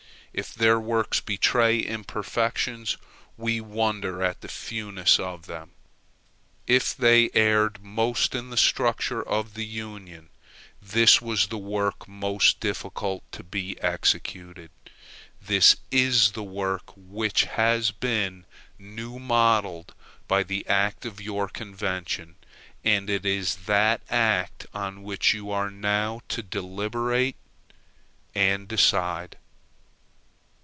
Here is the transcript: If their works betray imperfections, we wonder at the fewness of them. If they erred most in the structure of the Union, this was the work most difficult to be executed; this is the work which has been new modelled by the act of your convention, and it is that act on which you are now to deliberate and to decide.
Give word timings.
If 0.33 0.55
their 0.55 0.79
works 0.79 1.19
betray 1.19 1.79
imperfections, 1.85 2.95
we 3.35 3.59
wonder 3.59 4.23
at 4.23 4.39
the 4.39 4.47
fewness 4.47 5.19
of 5.19 5.45
them. 5.45 5.71
If 6.65 6.95
they 6.95 7.29
erred 7.33 7.83
most 7.83 8.33
in 8.33 8.49
the 8.49 8.55
structure 8.55 9.21
of 9.21 9.55
the 9.55 9.65
Union, 9.65 10.29
this 10.81 11.21
was 11.21 11.47
the 11.47 11.57
work 11.57 12.07
most 12.07 12.61
difficult 12.61 13.29
to 13.33 13.43
be 13.43 13.77
executed; 13.81 14.71
this 15.41 15.75
is 15.91 16.31
the 16.31 16.43
work 16.45 16.91
which 16.95 17.43
has 17.43 17.91
been 17.91 18.45
new 18.79 19.19
modelled 19.19 19.93
by 20.29 20.43
the 20.43 20.65
act 20.65 21.05
of 21.05 21.19
your 21.19 21.49
convention, 21.49 22.37
and 22.85 23.09
it 23.09 23.25
is 23.25 23.57
that 23.65 23.99
act 24.09 24.65
on 24.73 25.03
which 25.03 25.33
you 25.33 25.51
are 25.51 25.69
now 25.69 26.21
to 26.29 26.41
deliberate 26.41 27.35
and 28.33 28.69
to 28.69 28.77
decide. 28.77 29.37